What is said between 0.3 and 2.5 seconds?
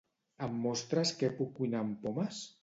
Em mostres què puc cuinar amb pomes?